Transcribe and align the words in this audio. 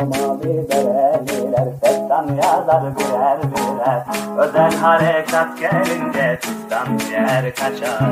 Mavi 0.00 0.68
bereliler 0.68 1.68
Destan 1.82 2.26
yazar 2.36 2.96
birer 2.96 3.38
birer 3.42 4.02
Özel 4.38 4.76
harekat 4.76 5.58
gelince 5.58 6.38
Fistan 6.40 6.98
yer 7.12 7.54
kaçar 7.54 8.10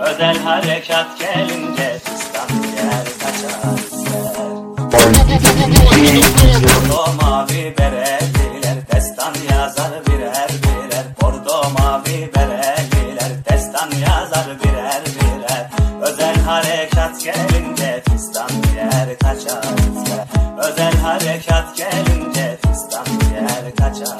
Özel 0.00 0.38
harekat 0.38 1.06
gelince 1.18 1.98
Fistan 2.04 2.48
yer 2.76 3.04
kaçar 3.20 3.80
Bordo 6.62 7.12
mavi 7.22 7.74
bereliler 7.78 8.39
Özel 20.80 21.00
harekat 21.00 21.76
gelince 21.76 22.58
Fistan 22.62 23.04
yer 23.34 23.76
kaçar 23.76 24.18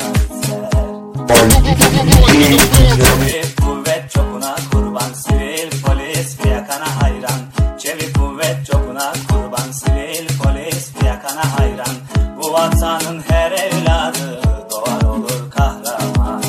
Çevik 2.97 3.57
kuvvet 3.63 4.11
çokuna 4.11 4.57
kurban 4.73 5.13
Sivil 5.15 5.83
polis 5.87 6.37
fiyakana 6.37 7.03
hayran. 7.03 7.41
Çevik 7.79 8.15
kuvvet 8.15 8.67
çokuna 8.67 9.13
kurban 9.29 9.73
Sivil 9.73 10.29
polis 10.43 10.93
fiyakana 10.93 11.59
hayran. 11.59 11.97
Bu 12.43 12.53
vatanın 12.53 13.23
her 13.29 13.53
evladı 13.53 14.43
Doğar 14.71 15.03
olur 15.03 15.51
kahraman. 15.51 16.43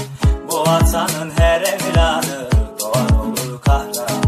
Bu 0.51 0.59
vatanın 0.59 1.31
her 1.37 1.61
evladı 1.61 2.49
Doğar 2.79 3.19
olur 3.19 3.61
kahraman 3.61 4.21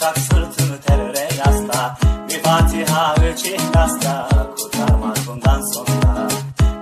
alçak 0.00 0.18
sırtını 0.18 0.80
teröre 0.80 1.28
yasla. 1.38 1.96
Bir 2.28 2.42
Fatiha 2.42 3.14
üç 3.32 3.44
ihlasla 3.44 4.28
kurtarmaz 4.56 5.26
bundan 5.26 5.62
sonra. 5.72 6.28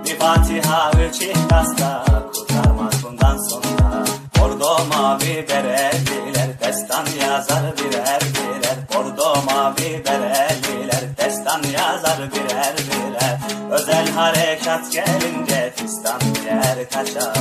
Bir 0.05 0.19
Fatiha 0.19 0.91
üç 1.09 1.21
ihlasla 1.21 2.05
kurtarmaz 2.33 3.03
bundan 3.03 3.37
sonra. 3.37 4.05
Bordo 4.39 4.85
mavi 4.85 5.45
bereliler 5.49 6.59
destan 6.61 7.05
yazar 7.21 7.63
birer 7.77 8.21
birer. 8.21 8.77
Bordo 8.93 9.41
mavi 9.45 10.05
bereliler 10.05 11.17
destan 11.17 11.61
yazar 11.63 12.19
birer 12.33 12.75
birer. 12.77 13.37
Özel 13.71 14.11
harekat 14.11 14.91
gelince 14.91 15.73
fistan 15.75 16.21
yer 16.45 16.89
kaçar. 16.89 17.33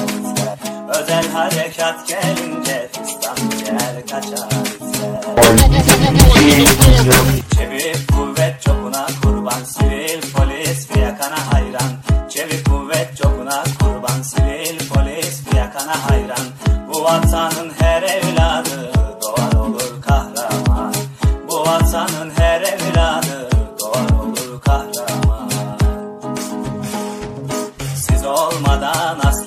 Özel 0.88 1.32
harekat 1.32 2.08
gelince 2.08 2.88
fistan 2.92 3.36
yer 3.66 4.06
kaçar 4.06 4.57
Çevik 7.56 8.08
kuvvet 8.12 8.62
çokuna 8.62 9.06
kurban 9.22 9.64
Sivil 9.64 10.20
polis 10.34 10.86
fiyakana 10.86 11.52
hayran. 11.52 11.92
Çevik 12.28 12.66
kuvvet 12.66 13.16
çokuna 13.22 13.64
kurban 13.80 14.22
Sivil 14.22 14.78
polis 14.88 15.42
fiyakana 15.44 16.10
hayran. 16.10 16.46
Bu 16.88 17.04
vatanın 17.04 17.72
her 17.78 18.02
evladı 18.02 18.92
Doğar 19.22 19.52
olur 19.52 20.02
kahraman. 20.02 20.94
Bu 21.48 21.60
vatanın 21.60 22.30
her 22.36 22.60
evladı 22.60 23.50
Doğar 23.80 24.10
olur 24.20 24.60
kahraman. 24.60 25.50
Siz 27.94 28.24
olmadan 28.24 29.18
asla 29.24 29.37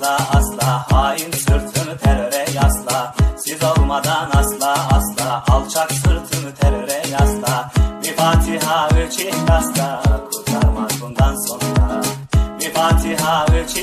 Fatiha 12.73 13.45
üç 13.64 13.77